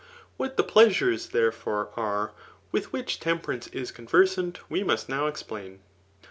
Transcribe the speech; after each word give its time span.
What 0.35 0.57
the 0.57 0.63
pleasures, 0.63 1.27
therefore, 1.27 1.91
are, 1.95 2.31
with 2.71 2.91
which 2.91 3.19
temper* 3.19 3.51
ance 3.51 3.67
is 3.67 3.91
conversant, 3.91 4.59
we 4.67 4.83
must 4.83 5.09
now 5.09 5.27
explain. 5.27 5.81